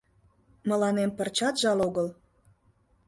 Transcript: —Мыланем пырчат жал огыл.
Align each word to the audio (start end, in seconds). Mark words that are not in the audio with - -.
—Мыланем 0.69 1.09
пырчат 1.17 1.55
жал 1.61 1.79
огыл. 1.87 2.07